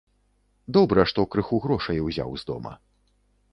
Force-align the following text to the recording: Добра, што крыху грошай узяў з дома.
Добра, 0.77 1.03
што 1.11 1.27
крыху 1.35 1.61
грошай 1.67 2.03
узяў 2.07 2.29
з 2.43 2.51
дома. 2.51 2.73